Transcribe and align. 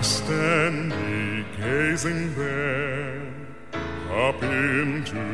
Why 0.00 0.04
stand 0.04 0.92
gazing 1.58 2.34
there 2.34 3.20
up 4.10 4.42
into 4.42 5.26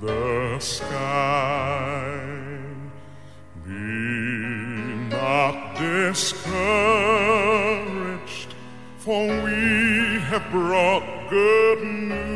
the 0.00 0.58
sky? 0.58 2.18
Be 3.64 3.70
not 5.08 5.78
discouraged, 5.78 6.50
for 8.98 9.28
we 9.44 10.18
have 10.30 10.50
brought 10.50 11.06
good 11.30 11.80
news. 11.84 12.33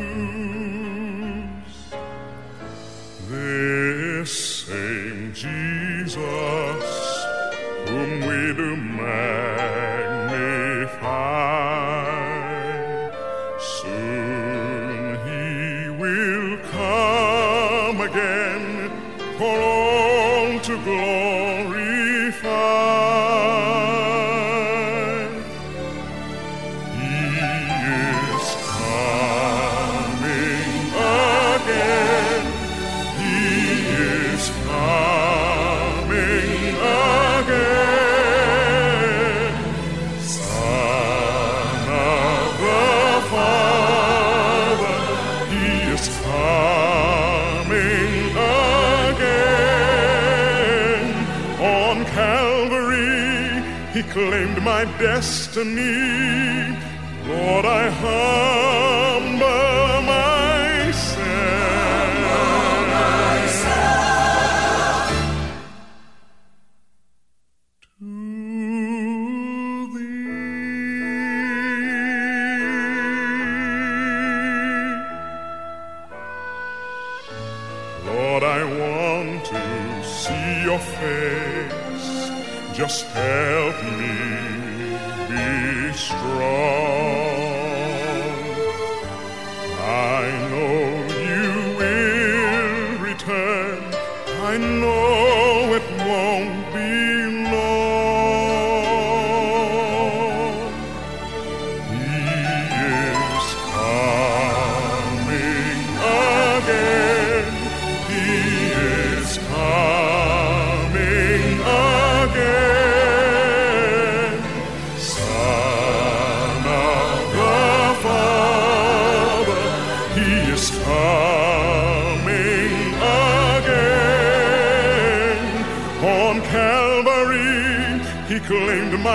My 54.79 54.85
destiny. 54.97 56.28
I 94.49 94.57
know 94.57 95.28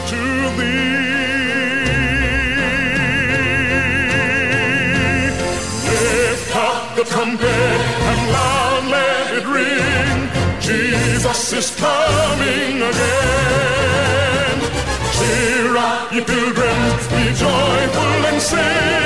to 0.10 0.22
thee. 0.58 1.00
Lift 5.90 6.56
up 6.56 6.96
the 6.98 7.06
trumpet 7.06 7.80
and 8.10 8.22
loud 8.36 8.84
let 8.96 9.28
it 9.40 9.46
ring. 9.58 10.30
Jesus 10.62 11.54
is 11.54 11.70
coming 11.80 12.76
again. 12.90 13.69
Ye 16.12 16.22
pilgrims, 16.22 17.08
be 17.08 17.34
joyful 17.36 18.26
and 18.26 18.42
sing. 18.42 18.99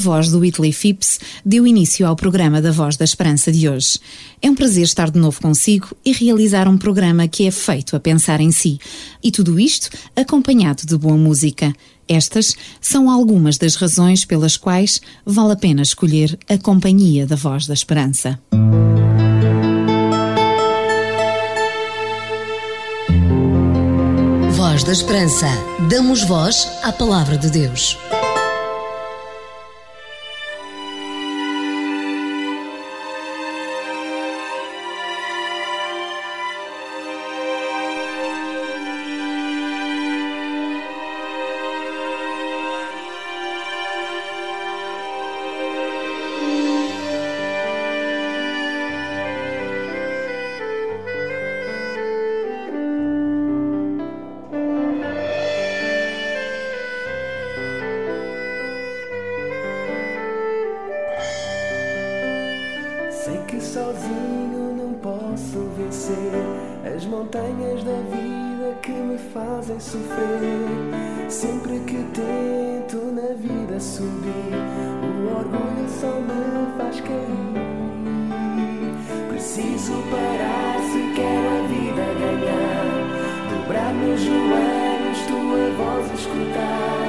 Voz 0.00 0.30
do 0.30 0.38
Whitley 0.38 0.72
Phipps 0.72 1.20
deu 1.44 1.66
início 1.66 2.06
ao 2.06 2.16
programa 2.16 2.62
da 2.62 2.72
Voz 2.72 2.96
da 2.96 3.04
Esperança 3.04 3.52
de 3.52 3.68
hoje. 3.68 4.00
É 4.40 4.50
um 4.50 4.54
prazer 4.54 4.82
estar 4.82 5.10
de 5.10 5.18
novo 5.18 5.40
consigo 5.40 5.88
e 6.04 6.10
realizar 6.12 6.66
um 6.66 6.78
programa 6.78 7.28
que 7.28 7.46
é 7.46 7.50
feito 7.50 7.94
a 7.94 8.00
pensar 8.00 8.40
em 8.40 8.50
si. 8.50 8.78
E 9.22 9.30
tudo 9.30 9.60
isto 9.60 9.90
acompanhado 10.16 10.86
de 10.86 10.96
boa 10.96 11.16
música. 11.16 11.72
Estas 12.08 12.56
são 12.80 13.10
algumas 13.10 13.58
das 13.58 13.76
razões 13.76 14.24
pelas 14.24 14.56
quais 14.56 15.00
vale 15.24 15.52
a 15.52 15.56
pena 15.56 15.82
escolher 15.82 16.36
a 16.48 16.56
companhia 16.56 17.26
da 17.26 17.36
Voz 17.36 17.66
da 17.66 17.74
Esperança. 17.74 18.40
Voz 24.52 24.82
da 24.82 24.92
Esperança. 24.92 25.46
Damos 25.90 26.24
voz 26.24 26.66
à 26.82 26.90
palavra 26.90 27.36
de 27.36 27.50
Deus. 27.50 27.98
Fazem 69.32 69.78
sofrer. 69.78 71.28
Sempre 71.28 71.78
que 71.80 72.04
tento 72.12 72.96
na 73.12 73.34
vida 73.34 73.78
subir, 73.78 74.54
o 75.02 75.38
orgulho 75.38 75.88
só 75.88 76.20
me 76.20 76.76
faz 76.76 77.00
cair. 77.00 77.60
Preciso 79.28 79.92
parar 80.10 80.80
se 80.90 81.00
quero 81.14 81.48
a 81.48 81.62
vida 81.68 82.04
ganhar, 82.20 82.86
dobrar 83.50 83.94
meus 83.94 84.20
joelhos, 84.20 85.18
tua 85.28 85.70
voz 85.78 86.06
escutar, 86.20 87.08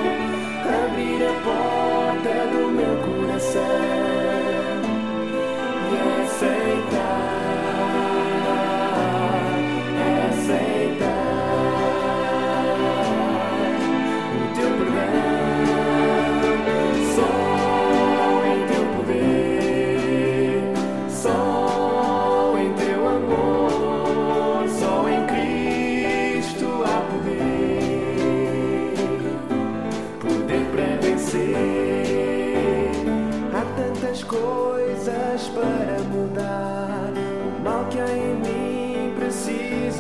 abrir 0.86 1.22
a 1.26 1.34
porta 1.44 2.34
do 2.52 2.72
meu 2.72 2.96
coração. 3.04 4.01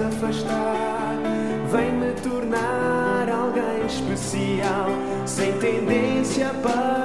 Afastar, 0.08 1.16
vem 1.72 1.92
me 1.94 2.14
tornar 2.22 3.30
alguém 3.30 3.86
especial, 3.86 4.90
sem 5.26 5.52
tendência 5.60 6.52
para 6.62 7.01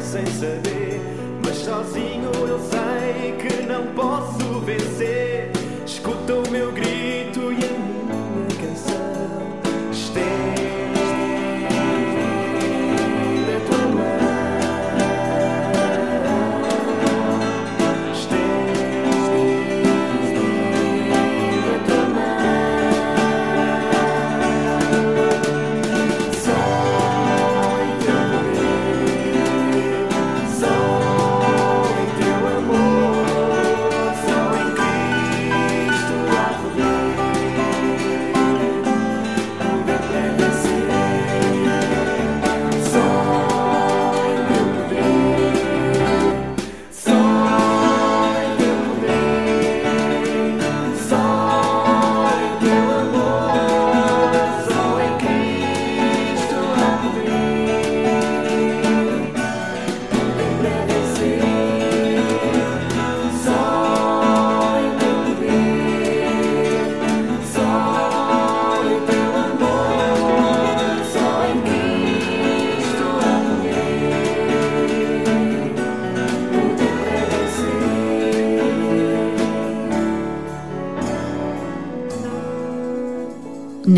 sem 0.00 0.26
saber. 0.26 1.00
Mas 1.44 1.56
sozinho 1.56 2.30
eu 2.48 2.58
sei 2.58 3.32
que 3.38 3.62
não 3.66 3.86
posso 3.94 4.60
vencer. 4.60 5.50
Escuta 5.84 6.34
o 6.34 6.50
meu 6.50 6.72
grito. 6.72 6.93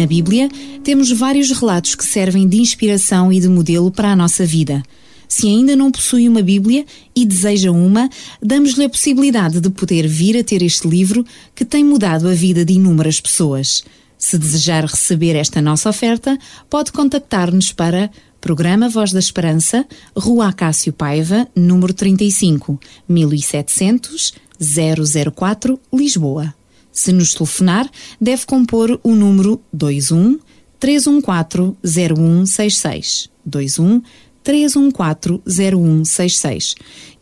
Bíblia, 0.07 0.49
temos 0.83 1.11
vários 1.11 1.51
relatos 1.51 1.95
que 1.95 2.05
servem 2.05 2.49
de 2.49 2.59
inspiração 2.59 3.33
e 3.33 3.41
de 3.41 3.49
modelo 3.49 3.91
para 3.91 4.13
a 4.13 4.17
nossa 4.17 4.47
vida. 4.47 4.83
Se 5.29 5.47
ainda 5.47 5.75
não 5.75 5.91
possui 5.91 6.29
uma 6.29 6.41
Bíblia 6.41 6.87
e 7.15 7.27
deseja 7.27 7.71
uma, 7.71 8.09
damos-lhe 8.41 8.85
a 8.85 8.89
possibilidade 8.89 9.61
de 9.61 9.69
poder 9.69 10.07
vir 10.07 10.39
a 10.39 10.45
ter 10.45 10.63
este 10.63 10.89
livro 10.89 11.25
que 11.55 11.65
tem 11.65 11.85
mudado 11.85 12.29
a 12.29 12.35
vida 12.35 12.65
de 12.65 12.75
inúmeras 12.75 13.21
pessoas. 13.21 13.85
Se 14.17 14.39
desejar 14.39 14.85
receber 14.85 15.37
esta 15.37 15.61
nossa 15.61 15.91
oferta, 15.91 16.39
pode 16.71 16.93
contactar-nos 16.93 17.73
para 17.73 18.11
Programa 18.41 18.89
Voz 18.89 19.13
da 19.13 19.19
Esperança, 19.19 19.85
Rua 20.17 20.49
Acácio 20.49 20.93
Paiva, 20.93 21.49
número 21.55 21.93
35, 21.93 22.79
1700 23.09 24.47
004, 24.59 25.79
Lisboa. 25.93 26.55
Se 26.97 27.13
nos 27.13 27.35
telefonar, 27.35 27.89
deve 28.19 28.47
compor 28.47 28.99
o 29.05 29.15
número 29.15 29.61
21 29.71 30.41
314 30.81 31.77
0166. 31.85 33.29
21 33.45 34.01
314 34.43 35.43
0166. 35.45 36.75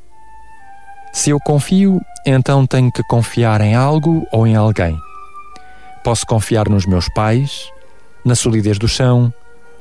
Se 1.13 1.31
eu 1.31 1.39
confio, 1.41 2.01
então 2.27 2.67
tenho 2.67 2.93
que 2.93 3.03
confiar 3.05 3.61
em 3.61 3.75
algo 3.75 4.27
ou 4.33 4.47
em 4.47 4.57
alguém. 4.57 4.99
Posso 6.05 6.27
confiar 6.27 6.69
nos 6.69 6.85
meus 6.87 7.09
pais, 7.09 7.71
na 8.25 8.35
solidez 8.35 8.79
do 8.79 8.89
chão, 8.89 9.33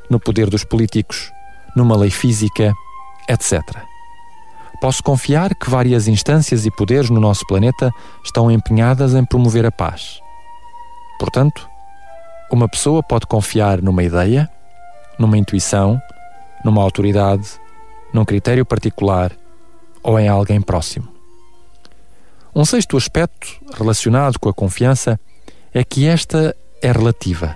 no 0.10 0.20
poder 0.20 0.50
dos 0.50 0.64
políticos, 0.64 1.32
numa 1.76 1.98
lei 1.98 2.10
física, 2.10 2.74
etc. 3.28 3.62
Posso 4.80 5.02
confiar 5.02 5.56
que 5.56 5.70
várias 5.70 6.08
instâncias 6.08 6.66
e 6.66 6.72
poderes 6.72 7.10
no 7.10 7.20
nosso 7.20 7.46
planeta 7.48 7.92
estão 8.24 8.52
empenhadas 8.52 9.16
em 9.16 9.26
promover 9.26 9.66
a 9.66 9.72
paz. 9.72 10.20
Portanto, 11.20 11.68
uma 12.52 12.70
pessoa 12.70 13.02
pode 13.02 13.26
confiar 13.26 13.82
numa 13.82 14.04
ideia, 14.04 14.50
numa 15.18 15.38
intuição, 15.38 16.00
numa 16.64 16.82
autoridade, 16.82 17.60
num 18.14 18.24
critério 18.24 18.66
particular 18.66 19.32
ou 20.04 20.20
em 20.20 20.28
alguém 20.28 20.62
próximo. 20.62 21.08
Um 22.56 22.64
sexto 22.64 22.98
aspecto 22.98 23.48
relacionado 23.74 24.40
com 24.40 24.50
a 24.50 24.54
confiança 24.54 25.20
é 25.74 25.84
que 25.84 26.08
esta 26.08 26.56
é 26.82 26.92
relativa. 26.92 27.56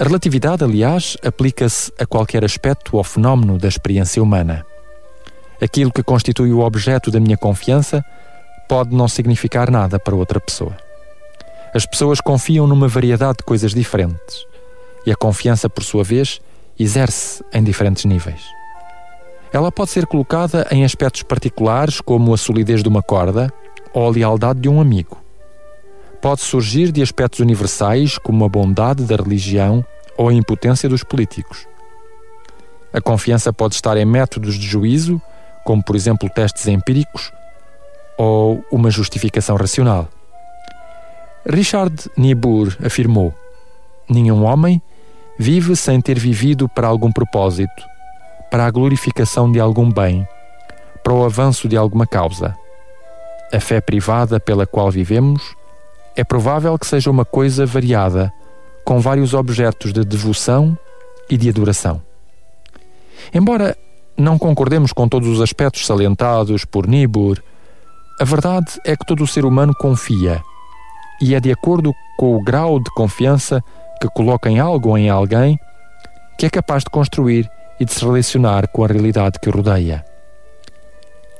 A 0.00 0.04
relatividade, 0.04 0.64
aliás, 0.64 1.18
aplica-se 1.22 1.92
a 1.98 2.06
qualquer 2.06 2.42
aspecto 2.42 2.96
ou 2.96 3.04
fenómeno 3.04 3.58
da 3.58 3.68
experiência 3.68 4.22
humana. 4.22 4.64
Aquilo 5.60 5.92
que 5.92 6.02
constitui 6.02 6.54
o 6.54 6.60
objeto 6.60 7.10
da 7.10 7.20
minha 7.20 7.36
confiança 7.36 8.02
pode 8.66 8.96
não 8.96 9.06
significar 9.06 9.70
nada 9.70 9.98
para 9.98 10.16
outra 10.16 10.40
pessoa. 10.40 10.74
As 11.74 11.84
pessoas 11.84 12.18
confiam 12.18 12.66
numa 12.66 12.88
variedade 12.88 13.40
de 13.40 13.44
coisas 13.44 13.74
diferentes 13.74 14.46
e 15.04 15.12
a 15.12 15.16
confiança, 15.16 15.68
por 15.68 15.84
sua 15.84 16.02
vez, 16.02 16.40
exerce 16.78 17.44
em 17.52 17.62
diferentes 17.62 18.06
níveis. 18.06 18.40
Ela 19.52 19.70
pode 19.70 19.90
ser 19.90 20.06
colocada 20.06 20.66
em 20.70 20.82
aspectos 20.82 21.24
particulares, 21.24 22.00
como 22.00 22.32
a 22.32 22.38
solidez 22.38 22.82
de 22.82 22.88
uma 22.88 23.02
corda 23.02 23.52
ou 23.92 24.06
a 24.06 24.10
lealdade 24.10 24.60
de 24.60 24.68
um 24.70 24.80
amigo. 24.80 25.18
Pode 26.20 26.42
surgir 26.42 26.92
de 26.92 27.00
aspectos 27.00 27.40
universais, 27.40 28.18
como 28.18 28.44
a 28.44 28.48
bondade 28.48 29.04
da 29.04 29.16
religião 29.16 29.84
ou 30.18 30.28
a 30.28 30.34
impotência 30.34 30.88
dos 30.88 31.02
políticos. 31.02 31.66
A 32.92 33.00
confiança 33.00 33.52
pode 33.52 33.74
estar 33.74 33.96
em 33.96 34.04
métodos 34.04 34.56
de 34.56 34.66
juízo, 34.66 35.20
como 35.64 35.82
por 35.82 35.96
exemplo 35.96 36.28
testes 36.28 36.66
empíricos 36.66 37.32
ou 38.18 38.62
uma 38.70 38.90
justificação 38.90 39.56
racional. 39.56 40.08
Richard 41.48 42.10
Niebuhr 42.18 42.76
afirmou: 42.84 43.32
Nenhum 44.06 44.44
homem 44.44 44.82
vive 45.38 45.74
sem 45.74 46.02
ter 46.02 46.18
vivido 46.18 46.68
para 46.68 46.86
algum 46.86 47.10
propósito, 47.10 47.82
para 48.50 48.66
a 48.66 48.70
glorificação 48.70 49.50
de 49.50 49.58
algum 49.58 49.90
bem, 49.90 50.28
para 51.02 51.14
o 51.14 51.24
avanço 51.24 51.66
de 51.66 51.78
alguma 51.78 52.06
causa. 52.06 52.54
A 53.50 53.58
fé 53.58 53.80
privada 53.80 54.38
pela 54.38 54.66
qual 54.66 54.90
vivemos 54.90 55.56
é 56.16 56.24
provável 56.24 56.78
que 56.78 56.86
seja 56.86 57.10
uma 57.10 57.24
coisa 57.24 57.64
variada, 57.64 58.32
com 58.84 59.00
vários 59.00 59.34
objetos 59.34 59.92
de 59.92 60.04
devoção 60.04 60.76
e 61.28 61.36
de 61.36 61.48
adoração. 61.48 62.02
Embora 63.32 63.76
não 64.16 64.38
concordemos 64.38 64.92
com 64.92 65.08
todos 65.08 65.28
os 65.28 65.40
aspectos 65.40 65.86
salientados 65.86 66.64
por 66.64 66.86
Niebuhr, 66.86 67.38
a 68.20 68.24
verdade 68.24 68.78
é 68.84 68.96
que 68.96 69.06
todo 69.06 69.24
o 69.24 69.26
ser 69.26 69.44
humano 69.44 69.74
confia, 69.74 70.42
e 71.22 71.34
é 71.34 71.40
de 71.40 71.52
acordo 71.52 71.92
com 72.18 72.36
o 72.36 72.42
grau 72.42 72.78
de 72.78 72.90
confiança 72.90 73.62
que 74.00 74.08
coloca 74.08 74.50
em 74.50 74.58
algo 74.58 74.90
ou 74.90 74.98
em 74.98 75.08
alguém 75.08 75.58
que 76.38 76.46
é 76.46 76.50
capaz 76.50 76.82
de 76.82 76.90
construir 76.90 77.50
e 77.78 77.84
de 77.84 77.92
se 77.92 78.04
relacionar 78.04 78.68
com 78.68 78.84
a 78.84 78.86
realidade 78.86 79.38
que 79.40 79.48
o 79.48 79.52
rodeia. 79.52 80.04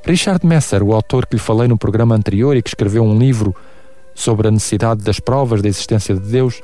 Richard 0.04 0.46
Messer, 0.46 0.82
o 0.82 0.94
autor 0.94 1.26
que 1.26 1.36
lhe 1.36 1.42
falei 1.42 1.68
no 1.68 1.76
programa 1.76 2.14
anterior 2.14 2.56
e 2.56 2.62
que 2.62 2.68
escreveu 2.68 3.02
um 3.02 3.18
livro 3.18 3.54
sobre 4.14 4.48
a 4.48 4.50
necessidade 4.50 5.02
das 5.02 5.20
provas 5.20 5.62
da 5.62 5.68
existência 5.68 6.14
de 6.14 6.20
Deus, 6.20 6.60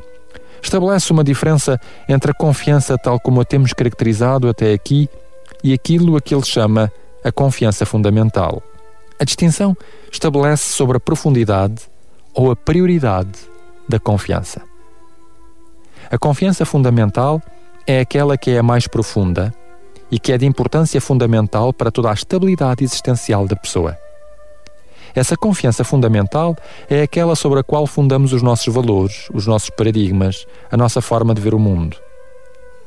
estabelece 0.63 1.13
uma 1.13 1.25
diferença 1.25 1.81
entre 2.09 2.31
a 2.31 2.35
confiança 2.35 2.99
tal 2.99 3.21
como 3.21 3.41
a 3.41 3.45
temos 3.45 3.73
caracterizado 3.73 4.49
até 4.49 4.73
aqui 4.73 5.09
e 5.63 5.73
aquilo 5.73 6.17
a 6.17 6.21
que 6.21 6.35
ele 6.35 6.45
chama 6.45 6.93
a 7.25 7.33
confiança 7.33 7.87
fundamental. 7.87 8.63
A 9.19 9.25
distinção 9.25 9.77
estabelece 10.13 10.73
sobre 10.73 10.97
a 10.97 11.01
profundidade 11.01 11.83
ou 12.35 12.51
a 12.51 12.57
prioridade 12.57 13.39
da 13.89 13.99
confiança. 13.99 14.63
A 16.11 16.19
confiança 16.19 16.65
fundamental 16.65 17.43
é 17.87 18.01
aquela 18.01 18.37
que 18.37 18.51
é 18.51 18.59
a 18.59 18.63
mais 18.63 18.87
profunda 18.87 19.55
e 20.11 20.19
que 20.19 20.33
é 20.33 20.39
de 20.39 20.47
importância 20.47 21.01
fundamental 21.01 21.73
para 21.73 21.91
toda 21.91 22.11
a 22.11 22.15
estabilidade 22.15 22.85
existencial 22.85 23.47
da 23.47 23.57
pessoa. 23.57 23.97
Essa 25.17 25.35
confiança 25.35 25.83
fundamental 25.83 26.55
é 26.91 27.01
aquela 27.01 27.35
sobre 27.35 27.61
a 27.61 27.63
qual 27.65 27.87
fundamos 27.87 28.35
os 28.35 28.43
nossos 28.43 28.73
valores, 28.73 29.31
os 29.33 29.47
nossos 29.47 29.71
paradigmas, 29.71 30.47
a 30.71 30.77
nossa 30.77 31.01
forma 31.01 31.35
de 31.35 31.41
ver 31.41 31.55
o 31.55 31.59
mundo. 31.59 31.97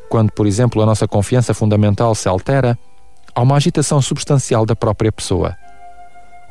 Quando, 0.07 0.31
por 0.31 0.45
exemplo, 0.45 0.79
a 0.79 0.85
nossa 0.85 1.07
confiança 1.07 1.55
fundamental 1.55 2.13
se 2.13 2.29
altera, 2.29 2.77
há 3.33 3.41
uma 3.41 3.55
agitação 3.55 3.99
substancial 3.99 4.63
da 4.63 4.75
própria 4.75 5.11
pessoa. 5.11 5.57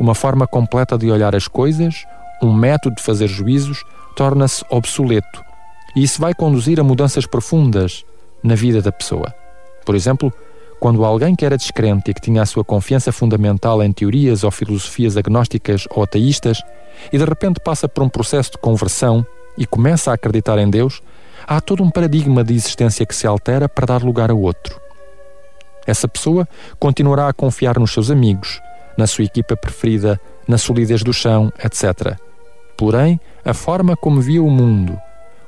Uma 0.00 0.16
forma 0.16 0.48
completa 0.48 0.98
de 0.98 1.12
olhar 1.12 1.36
as 1.36 1.46
coisas, 1.46 2.04
um 2.42 2.52
método 2.52 2.96
de 2.96 3.02
fazer 3.02 3.28
juízos, 3.28 3.84
torna-se 4.16 4.64
obsoleto. 4.70 5.44
E 5.94 6.02
isso 6.02 6.20
vai 6.20 6.34
conduzir 6.34 6.80
a 6.80 6.84
mudanças 6.84 7.24
profundas 7.24 8.04
na 8.42 8.56
vida 8.56 8.82
da 8.82 8.90
pessoa. 8.90 9.32
Por 9.86 9.94
exemplo, 9.94 10.32
quando 10.78 11.04
alguém 11.04 11.34
que 11.34 11.44
era 11.44 11.56
descrente 11.56 12.10
e 12.10 12.14
que 12.14 12.20
tinha 12.20 12.42
a 12.42 12.46
sua 12.46 12.64
confiança 12.64 13.10
fundamental 13.10 13.82
em 13.82 13.92
teorias 13.92 14.44
ou 14.44 14.50
filosofias 14.50 15.16
agnósticas 15.16 15.86
ou 15.90 16.02
ateístas 16.02 16.62
e 17.12 17.18
de 17.18 17.24
repente 17.24 17.60
passa 17.60 17.88
por 17.88 18.02
um 18.02 18.08
processo 18.08 18.52
de 18.52 18.58
conversão 18.58 19.26
e 19.56 19.66
começa 19.66 20.10
a 20.10 20.14
acreditar 20.14 20.58
em 20.58 20.70
Deus, 20.70 21.02
há 21.46 21.60
todo 21.60 21.82
um 21.82 21.90
paradigma 21.90 22.44
de 22.44 22.54
existência 22.54 23.04
que 23.04 23.14
se 23.14 23.26
altera 23.26 23.68
para 23.68 23.86
dar 23.86 24.02
lugar 24.02 24.30
a 24.30 24.34
outro. 24.34 24.80
Essa 25.86 26.06
pessoa 26.06 26.46
continuará 26.78 27.28
a 27.28 27.32
confiar 27.32 27.78
nos 27.78 27.92
seus 27.92 28.10
amigos, 28.10 28.60
na 28.96 29.06
sua 29.06 29.24
equipa 29.24 29.56
preferida, 29.56 30.20
na 30.46 30.58
solidez 30.58 31.02
do 31.02 31.12
chão, 31.12 31.52
etc. 31.64 32.16
Porém, 32.76 33.18
a 33.44 33.54
forma 33.54 33.96
como 33.96 34.20
via 34.20 34.42
o 34.42 34.50
mundo, 34.50 34.98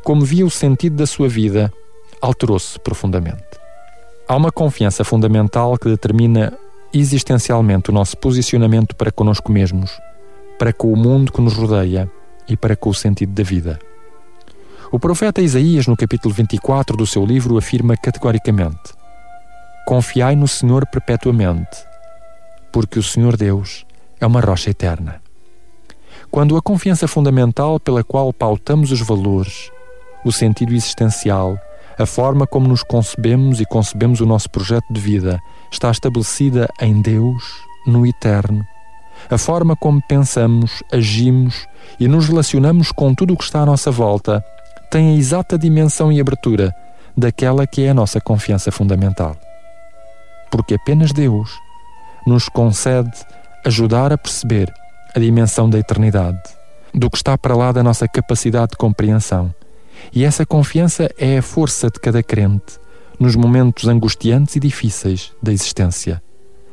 como 0.03 0.25
via 0.25 0.45
o 0.47 0.51
sentido 0.51 0.97
da 0.97 1.07
sua 1.07 1.29
vida, 1.29 1.73
alterou-se 2.21 2.79
profundamente. 2.81 3.60
Há 4.31 4.37
uma 4.37 4.53
confiança 4.53 5.03
fundamental 5.03 5.77
que 5.77 5.89
determina 5.89 6.57
existencialmente 6.95 7.91
o 7.91 7.93
nosso 7.93 8.17
posicionamento 8.17 8.95
para 8.95 9.11
conosco 9.11 9.51
mesmos, 9.51 9.91
para 10.57 10.73
com 10.73 10.93
o 10.93 10.97
mundo 10.97 11.33
que 11.33 11.41
nos 11.41 11.55
rodeia 11.55 12.09
e 12.49 12.57
para 12.57 12.77
com 12.77 12.91
o 12.91 12.95
sentido 12.95 13.33
da 13.33 13.43
vida. 13.43 13.77
O 14.93 15.01
profeta 15.01 15.43
Isaías, 15.43 15.89
no 15.89 15.97
capítulo 15.97 16.33
24 16.33 16.97
do 16.97 17.09
seu 17.09 17.27
livro, 17.27 17.59
afirma 17.59 17.97
categoricamente: 17.97 18.95
Confiai 19.85 20.37
no 20.37 20.47
Senhor 20.47 20.87
perpetuamente, 20.87 21.85
porque 22.73 23.01
o 23.01 23.03
Senhor 23.03 23.37
Deus 23.37 23.85
é 24.21 24.27
uma 24.27 24.41
rocha 24.41 24.71
eterna. 24.71 25.21
Quando 26.31 26.57
a 26.57 26.63
confiança 26.63 27.09
fundamental 27.09 27.81
pela 27.81 28.05
qual 28.05 28.33
pautamos 28.33 28.93
os 28.93 29.01
valores, 29.01 29.73
o 30.25 30.31
sentido 30.31 30.73
existencial, 30.73 31.59
a 32.01 32.07
forma 32.07 32.47
como 32.47 32.67
nos 32.67 32.83
concebemos 32.83 33.61
e 33.61 33.67
concebemos 33.67 34.23
o 34.23 34.27
nosso 34.27 34.49
projeto 34.49 34.91
de 34.91 34.99
vida 34.99 35.39
está 35.71 35.91
estabelecida 35.91 36.67
em 36.81 37.03
Deus, 37.03 37.45
no 37.87 38.07
eterno, 38.07 38.67
a 39.29 39.37
forma 39.37 39.77
como 39.77 40.01
pensamos, 40.09 40.83
agimos 40.91 41.67
e 41.99 42.09
nos 42.09 42.27
relacionamos 42.27 42.91
com 42.91 43.15
tudo 43.15 43.35
o 43.35 43.37
que 43.37 43.45
está 43.45 43.61
à 43.61 43.67
nossa 43.67 43.91
volta 43.91 44.43
tem 44.91 45.11
a 45.11 45.17
exata 45.19 45.59
dimensão 45.59 46.11
e 46.11 46.19
abertura 46.19 46.75
daquela 47.15 47.67
que 47.67 47.85
é 47.85 47.91
a 47.91 47.95
nossa 47.95 48.19
confiança 48.19 48.73
fundamental. 48.73 49.37
Porque 50.51 50.77
apenas 50.77 51.13
Deus 51.13 51.51
nos 52.27 52.49
concede 52.49 53.13
ajudar 53.67 54.11
a 54.11 54.17
perceber 54.17 54.73
a 55.15 55.21
dimensão 55.21 55.69
da 55.69 55.79
eternidade, 55.79 56.41
do 56.95 57.11
que 57.11 57.19
está 57.19 57.37
para 57.37 57.55
lá 57.55 57.73
da 57.73 57.83
nossa 57.83 58.09
capacidade 58.09 58.71
de 58.71 58.79
compreensão. 58.79 59.55
E 60.13 60.25
essa 60.25 60.45
confiança 60.45 61.11
é 61.19 61.39
a 61.39 61.43
força 61.43 61.89
de 61.91 62.01
cada 62.01 62.23
crente 62.23 62.79
nos 63.19 63.37
momentos 63.37 63.87
angustiantes 63.87 64.57
e 64.57 64.61
difíceis 64.61 65.33
da 65.43 65.53
existência, 65.53 66.23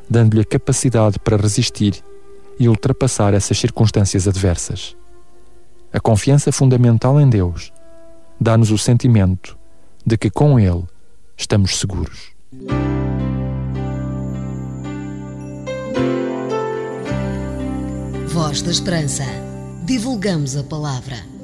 dando-lhe 0.09 0.41
a 0.41 0.45
capacidade 0.45 1.19
para 1.19 1.37
resistir 1.37 2.03
e 2.59 2.67
ultrapassar 2.69 3.33
essas 3.33 3.57
circunstâncias 3.57 4.27
adversas. 4.27 4.95
A 5.91 5.99
confiança 5.99 6.51
fundamental 6.51 7.19
em 7.19 7.29
Deus 7.29 7.71
dá-nos 8.39 8.71
o 8.71 8.77
sentimento 8.77 9.57
de 10.05 10.17
que 10.17 10.29
com 10.29 10.59
Ele 10.59 10.83
estamos 11.35 11.77
seguros. 11.77 12.31
Voz 18.27 18.61
da 18.61 18.71
Esperança. 18.71 19.23
Divulgamos 19.85 20.55
a 20.55 20.63
palavra. 20.63 21.36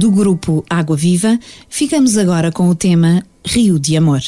Do 0.00 0.10
grupo 0.10 0.64
Água 0.70 0.96
Viva, 0.96 1.38
ficamos 1.68 2.16
agora 2.16 2.50
com 2.50 2.70
o 2.70 2.74
tema 2.74 3.22
Rio 3.44 3.78
de 3.78 3.98
Amor. 3.98 4.22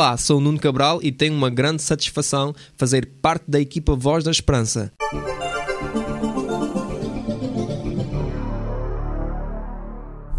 Olá, 0.00 0.16
sou 0.16 0.38
o 0.38 0.40
Nuno 0.40 0.58
Cabral 0.58 0.98
e 1.02 1.12
tenho 1.12 1.34
uma 1.34 1.50
grande 1.50 1.82
satisfação 1.82 2.54
fazer 2.74 3.04
parte 3.20 3.44
da 3.46 3.60
equipa 3.60 3.94
Voz 3.94 4.24
da 4.24 4.30
Esperança. 4.30 4.90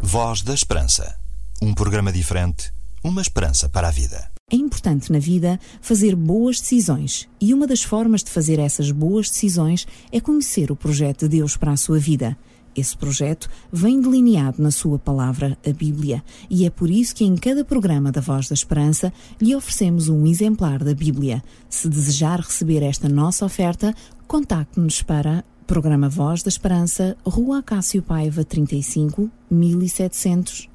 Voz 0.02 0.42
da 0.42 0.56
Esperança. 0.56 1.16
Um 1.62 1.76
programa 1.76 2.12
diferente, 2.12 2.74
uma 3.04 3.22
esperança 3.22 3.70
para 3.70 3.90
a 3.90 3.92
vida. 3.92 4.32
É 4.52 4.56
importante 4.56 5.12
na 5.12 5.20
vida 5.20 5.60
fazer 5.80 6.16
boas 6.16 6.60
decisões 6.60 7.30
e 7.40 7.54
uma 7.54 7.68
das 7.68 7.84
formas 7.84 8.24
de 8.24 8.32
fazer 8.32 8.58
essas 8.58 8.90
boas 8.90 9.30
decisões 9.30 9.86
é 10.12 10.20
conhecer 10.20 10.72
o 10.72 10.76
projeto 10.76 11.30
de 11.30 11.38
Deus 11.38 11.56
para 11.56 11.72
a 11.72 11.78
sua 11.78 12.00
vida. 12.00 12.36
Esse 12.76 12.96
projeto 12.96 13.50
vem 13.72 14.00
delineado 14.00 14.62
na 14.62 14.72
sua 14.72 14.98
palavra, 14.98 15.58
a 15.66 15.74
Bíblia, 15.74 16.24
e 16.50 16.66
é 16.66 16.70
por 16.70 16.90
isso 16.90 17.14
que 17.14 17.26
em 17.26 17.36
cada 17.36 17.66
programa 17.66 18.12
da 18.12 18.22
Voz 18.22 18.48
da 18.48 18.54
Esperança 18.54 19.12
lhe 19.42 19.56
oferecemos 19.56 20.08
um 20.08 20.26
exemplar 20.26 20.84
da 20.84 20.94
Bíblia. 20.94 21.44
Se 21.70 21.90
desejar 21.90 22.40
receber 22.40 22.82
esta 22.82 23.10
nossa 23.10 23.46
oferta, 23.46 23.94
contacte-nos 24.26 25.02
para 25.02 25.44
Programa 25.68 26.10
Voz 26.10 26.44
da 26.44 26.50
Esperança, 26.50 27.16
Rua 27.26 27.60
Acácio 27.60 28.02
Paiva 28.02 28.44
35, 28.44 29.30
1700 29.50 30.70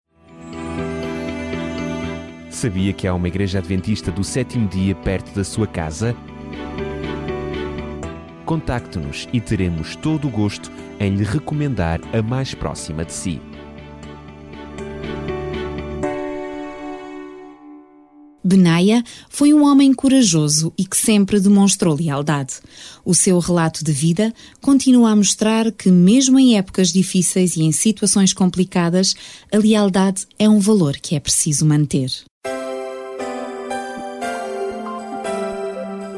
Sabia 2.50 2.92
que 2.92 3.06
há 3.06 3.14
uma 3.14 3.28
igreja 3.28 3.58
adventista 3.58 4.10
do 4.10 4.24
sétimo 4.24 4.68
dia 4.68 4.94
perto 4.94 5.34
da 5.34 5.44
sua 5.44 5.66
casa? 5.66 6.14
contacte-nos 8.46 9.28
e 9.32 9.40
teremos 9.40 9.96
todo 9.96 10.28
o 10.28 10.30
gosto 10.30 10.70
em 11.00 11.16
lhe 11.16 11.24
recomendar 11.24 12.00
a 12.16 12.22
mais 12.22 12.54
próxima 12.54 13.04
de 13.04 13.12
si. 13.12 13.42
Benaia 18.46 19.02
foi 19.28 19.52
um 19.52 19.64
homem 19.64 19.92
corajoso 19.92 20.72
e 20.78 20.84
que 20.84 20.96
sempre 20.96 21.40
demonstrou 21.40 21.96
lealdade. 21.96 22.54
O 23.04 23.12
seu 23.12 23.40
relato 23.40 23.84
de 23.84 23.90
vida 23.90 24.32
continua 24.60 25.10
a 25.10 25.16
mostrar 25.16 25.72
que, 25.72 25.90
mesmo 25.90 26.38
em 26.38 26.56
épocas 26.56 26.92
difíceis 26.92 27.56
e 27.56 27.62
em 27.62 27.72
situações 27.72 28.32
complicadas, 28.32 29.14
a 29.52 29.58
lealdade 29.58 30.26
é 30.38 30.48
um 30.48 30.60
valor 30.60 30.96
que 30.96 31.16
é 31.16 31.20
preciso 31.20 31.66
manter. 31.66 32.10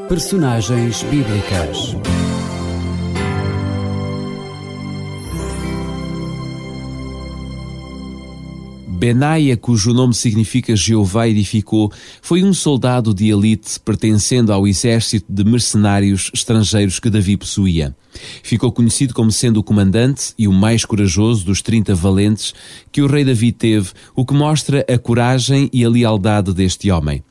Personagens 0.07 1.03
bíblicas. 1.03 2.28
Benaia, 8.99 9.55
cujo 9.55 9.93
nome 9.93 10.13
significa 10.13 10.75
Jeová 10.75 11.25
edificou, 11.25 11.89
foi 12.21 12.43
um 12.43 12.53
soldado 12.53 13.13
de 13.13 13.29
elite 13.29 13.79
pertencendo 13.79 14.51
ao 14.51 14.67
exército 14.67 15.25
de 15.29 15.41
mercenários 15.45 16.29
estrangeiros 16.33 16.99
que 16.99 17.09
Davi 17.09 17.37
possuía. 17.37 17.95
Ficou 18.43 18.73
conhecido 18.73 19.13
como 19.13 19.31
sendo 19.31 19.61
o 19.61 19.63
comandante 19.63 20.33
e 20.37 20.49
o 20.49 20.51
mais 20.51 20.83
corajoso 20.83 21.45
dos 21.45 21.61
30 21.61 21.95
valentes 21.95 22.53
que 22.91 23.01
o 23.01 23.07
rei 23.07 23.23
Davi 23.23 23.53
teve, 23.53 23.91
o 24.13 24.25
que 24.25 24.33
mostra 24.33 24.85
a 24.93 24.97
coragem 24.97 25.69
e 25.71 25.85
a 25.85 25.89
lealdade 25.89 26.53
deste 26.53 26.91
homem. 26.91 27.23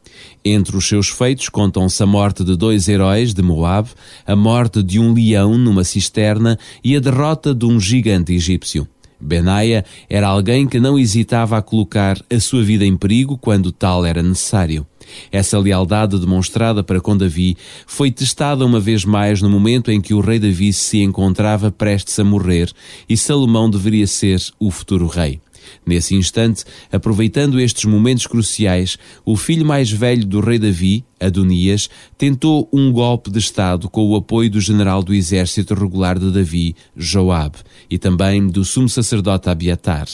Entre 0.42 0.74
os 0.74 0.88
seus 0.88 1.10
feitos 1.10 1.50
contam-se 1.50 2.02
a 2.02 2.06
morte 2.06 2.42
de 2.44 2.56
dois 2.56 2.88
heróis 2.88 3.34
de 3.34 3.42
Moab, 3.42 3.90
a 4.26 4.34
morte 4.34 4.82
de 4.82 4.98
um 4.98 5.12
leão 5.12 5.58
numa 5.58 5.84
cisterna 5.84 6.58
e 6.82 6.96
a 6.96 7.00
derrota 7.00 7.54
de 7.54 7.66
um 7.66 7.78
gigante 7.78 8.32
egípcio. 8.32 8.88
Benaia 9.20 9.84
era 10.08 10.28
alguém 10.28 10.66
que 10.66 10.78
não 10.78 10.98
hesitava 10.98 11.56
a 11.56 11.62
colocar 11.62 12.18
a 12.30 12.40
sua 12.40 12.62
vida 12.62 12.84
em 12.84 12.96
perigo 12.96 13.36
quando 13.36 13.72
tal 13.72 14.04
era 14.04 14.22
necessário. 14.22 14.86
Essa 15.32 15.58
lealdade 15.58 16.18
demonstrada 16.18 16.82
para 16.82 17.00
com 17.00 17.16
Davi 17.16 17.56
foi 17.86 18.10
testada 18.10 18.64
uma 18.64 18.78
vez 18.78 19.04
mais 19.04 19.40
no 19.40 19.48
momento 19.48 19.90
em 19.90 20.00
que 20.00 20.14
o 20.14 20.20
rei 20.20 20.38
Davi 20.38 20.72
se 20.72 20.98
encontrava 20.98 21.70
prestes 21.70 22.18
a 22.18 22.24
morrer 22.24 22.70
e 23.08 23.16
Salomão 23.16 23.70
deveria 23.70 24.06
ser 24.06 24.40
o 24.58 24.70
futuro 24.70 25.06
rei. 25.06 25.40
Nesse 25.86 26.14
instante, 26.14 26.64
aproveitando 26.90 27.60
estes 27.60 27.84
momentos 27.84 28.26
cruciais, 28.26 28.98
o 29.24 29.36
filho 29.36 29.64
mais 29.64 29.90
velho 29.90 30.24
do 30.24 30.40
rei 30.40 30.58
Davi, 30.58 31.04
Adonias, 31.20 31.90
tentou 32.16 32.68
um 32.72 32.92
golpe 32.92 33.30
de 33.30 33.38
Estado 33.38 33.88
com 33.88 34.06
o 34.06 34.16
apoio 34.16 34.50
do 34.50 34.60
general 34.60 35.02
do 35.02 35.14
exército 35.14 35.74
regular 35.74 36.18
de 36.18 36.30
Davi, 36.30 36.76
Joab, 36.96 37.56
e 37.90 37.98
também 37.98 38.46
do 38.46 38.64
sumo 38.64 38.88
sacerdote 38.88 39.48
Abiatar. 39.48 40.06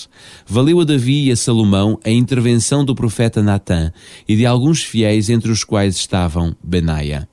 Valeu 0.46 0.80
a 0.80 0.84
Davi 0.84 1.26
e 1.26 1.32
a 1.32 1.36
Salomão 1.36 1.98
a 2.04 2.10
intervenção 2.10 2.84
do 2.84 2.94
profeta 2.94 3.42
Natã 3.42 3.92
e 4.26 4.36
de 4.36 4.46
alguns 4.46 4.82
fiéis 4.82 5.28
entre 5.28 5.50
os 5.50 5.64
quais 5.64 5.96
estavam 5.96 6.56
Benaia. 6.62 7.28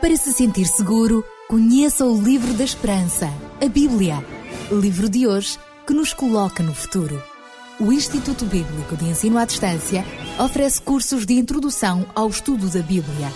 Para 0.00 0.16
se 0.16 0.32
sentir 0.32 0.66
seguro, 0.66 1.24
conheça 1.48 2.04
o 2.04 2.20
livro 2.20 2.52
da 2.54 2.64
esperança, 2.64 3.32
a 3.64 3.68
Bíblia. 3.68 4.18
Livro 4.72 5.08
de 5.08 5.24
hoje 5.26 5.56
que 5.86 5.94
nos 5.94 6.12
coloca 6.12 6.62
no 6.62 6.74
futuro. 6.74 7.22
O 7.78 7.92
Instituto 7.92 8.44
Bíblico 8.44 8.96
de 8.96 9.04
Ensino 9.06 9.38
à 9.38 9.44
Distância 9.44 10.04
oferece 10.38 10.82
cursos 10.82 11.24
de 11.24 11.34
introdução 11.34 12.04
ao 12.14 12.28
estudo 12.28 12.68
da 12.68 12.80
Bíblia. 12.80 13.32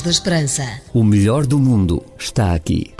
Voz 0.00 0.02
da 0.02 0.10
Esperança. 0.10 0.62
O 0.94 1.04
melhor 1.04 1.46
do 1.46 1.58
mundo 1.58 2.02
está 2.18 2.54
aqui. 2.54 2.94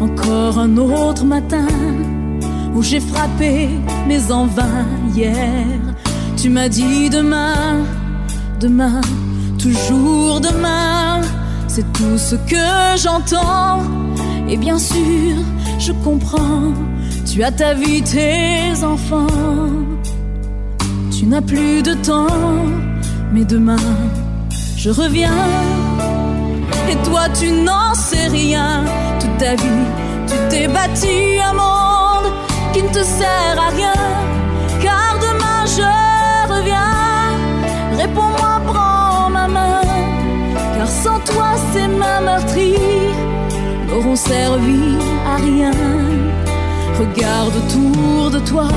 Encore 0.00 0.58
un 0.58 0.78
autre 0.78 1.24
matin 1.24 1.66
où 2.74 2.82
j'ai 2.82 3.00
frappé, 3.00 3.68
mais 4.06 4.30
en 4.30 4.46
vain 4.46 4.86
hier. 5.16 5.66
Tu 6.36 6.48
m'as 6.50 6.68
dit 6.68 7.10
demain, 7.10 7.84
demain, 8.60 9.00
toujours 9.58 10.40
demain. 10.40 11.09
C'est 11.72 11.92
tout 11.92 12.18
ce 12.18 12.34
que 12.34 12.96
j'entends. 12.96 13.82
Et 14.48 14.56
bien 14.56 14.76
sûr, 14.76 15.36
je 15.78 15.92
comprends. 15.92 16.72
Tu 17.24 17.44
as 17.44 17.52
ta 17.52 17.74
vie, 17.74 18.02
tes 18.02 18.82
enfants. 18.82 19.28
Tu 21.16 21.26
n'as 21.26 21.40
plus 21.40 21.80
de 21.84 21.94
temps, 21.94 22.26
mais 23.32 23.44
demain, 23.44 23.86
je 24.76 24.90
reviens. 24.90 25.46
Et 26.90 26.96
toi, 27.08 27.28
tu 27.38 27.52
n'en 27.52 27.94
sais 27.94 28.26
rien. 28.26 28.82
Toute 29.20 29.38
ta 29.38 29.54
vie, 29.54 29.86
tu 30.26 30.34
t'es 30.48 30.66
bâti 30.66 31.38
un 31.50 31.52
monde 31.52 32.32
qui 32.72 32.82
ne 32.82 32.88
te 32.88 33.04
sert 33.04 33.56
à 33.56 33.68
rien. 33.76 34.02
Car 34.82 35.12
demain, 35.20 35.60
je 35.78 36.52
reviens. 36.52 36.96
Réponds-moi, 37.96 38.60
prends 38.66 38.99
sans 41.02 41.20
toi, 41.20 41.50
ces 41.72 41.88
mains 41.88 42.20
meurtries 42.20 42.74
n'auront 43.88 44.16
servi 44.16 44.82
à 45.32 45.36
rien. 45.36 45.72
Regarde 46.98 47.54
autour 47.60 48.30
de 48.30 48.40
toi. 48.40 48.68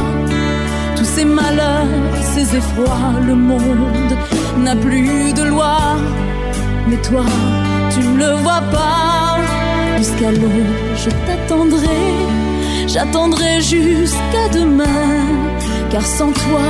Tous 0.95 1.09
ces 1.15 1.25
malheurs, 1.25 1.87
ces 2.33 2.55
effrois, 2.55 3.11
le 3.29 3.35
monde 3.35 4.13
n'a 4.57 4.75
plus 4.75 5.33
de 5.33 5.43
loi. 5.43 5.77
Mais 6.87 6.99
toi, 7.09 7.25
tu 7.93 7.99
ne 8.07 8.17
le 8.17 8.31
vois 8.43 8.63
pas. 8.71 9.37
Jusqu'à 9.97 10.31
l'eau, 10.31 10.63
je 11.03 11.09
t'attendrai. 11.25 12.03
J'attendrai 12.87 13.61
jusqu'à 13.61 14.45
demain. 14.53 15.11
Car 15.91 16.05
sans 16.05 16.31
toi, 16.31 16.65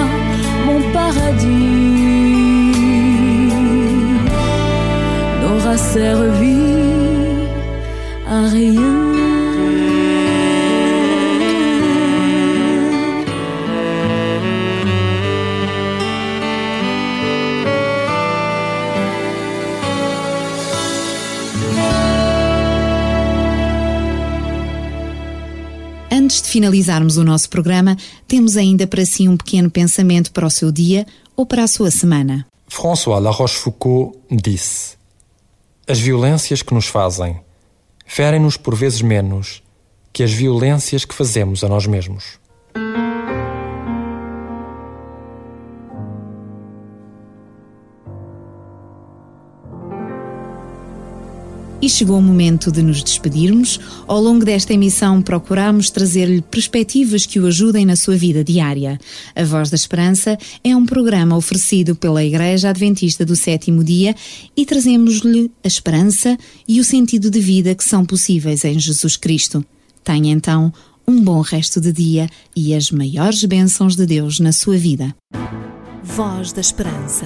mon 0.66 0.80
paradis 0.92 2.43
n'aura 5.64 5.78
servi 5.78 6.58
à 8.28 8.48
rien. 8.50 9.04
Antes 26.12 26.42
de 26.42 26.48
finalizarmos 26.48 27.18
o 27.18 27.24
nosso 27.24 27.50
programa, 27.50 27.98
temos 28.28 28.58
ainda 28.58 28.86
para 28.88 29.06
si 29.06 29.28
um 29.28 29.38
pequeno 29.38 29.70
pensamento 29.70 30.32
para 30.32 30.46
o 30.46 30.50
seu 30.50 30.72
dia 30.72 31.06
ou 31.36 31.46
para 31.46 31.64
a 31.64 31.68
sua 31.68 31.92
semana. 31.92 32.46
François 32.68 33.20
La 33.20 33.30
Rochefoucauld 33.30 34.16
disse: 34.32 35.03
As 35.86 36.00
violências 36.00 36.62
que 36.62 36.74
nos 36.74 36.88
fazem 36.88 37.42
ferem-nos 38.06 38.56
por 38.56 38.74
vezes 38.74 39.02
menos 39.02 39.62
que 40.14 40.24
as 40.24 40.32
violências 40.32 41.04
que 41.04 41.14
fazemos 41.14 41.62
a 41.62 41.68
nós 41.68 41.86
mesmos. 41.86 42.40
E 51.84 51.90
chegou 51.90 52.18
o 52.18 52.22
momento 52.22 52.72
de 52.72 52.82
nos 52.82 53.04
despedirmos. 53.04 53.78
Ao 54.08 54.22
longo 54.22 54.46
desta 54.46 54.74
emissão, 54.74 55.22
procuramos 55.22 55.90
trazer-lhe 55.90 56.42
perspectivas 56.42 57.26
que 57.26 57.42
o 57.42 57.46
ajudem 57.46 57.86
na 57.86 57.98
sua 57.98 58.16
vida 58.16 58.42
diária. 58.42 58.98
A 59.36 59.44
Voz 59.44 59.70
da 59.70 59.76
Esperança 59.76 60.38
é 60.64 60.74
um 60.74 60.86
programa 60.86 61.36
oferecido 61.36 61.94
pela 61.94 62.24
Igreja 62.24 62.70
Adventista 62.70 63.26
do 63.26 63.36
Sétimo 63.36 63.84
Dia 63.84 64.16
e 64.56 64.66
trazemos-lhe 64.66 65.52
a 65.62 65.68
esperança 65.68 66.38
e 66.66 66.80
o 66.80 66.86
sentido 66.86 67.30
de 67.30 67.42
vida 67.42 67.76
que 67.76 67.84
são 67.84 68.06
possíveis 68.06 68.64
em 68.64 68.80
Jesus 68.80 69.18
Cristo. 69.18 69.62
Tenha 70.06 70.32
então 70.32 70.72
um 71.06 71.22
bom 71.22 71.42
resto 71.42 71.82
de 71.82 71.92
dia 71.92 72.30
e 72.56 72.74
as 72.74 72.92
maiores 72.92 73.44
bênçãos 73.44 73.98
de 73.98 74.06
Deus 74.06 74.40
na 74.40 74.54
sua 74.54 74.78
vida. 74.78 75.14
Voz 76.02 76.54
da 76.54 76.62
Esperança. 76.62 77.26